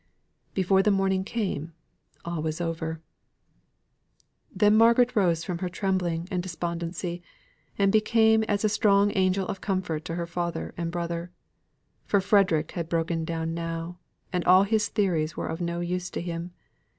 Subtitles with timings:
[0.55, 1.73] Before the morning came
[2.25, 3.03] all was over.
[4.51, 7.21] Then Margaret rose from her trembling and despondency,
[7.77, 11.29] and became as a strong angel of comfort to her father and brother.
[12.07, 13.99] For Frederick had broken down now,
[14.33, 16.51] and all his theories were of no use to him.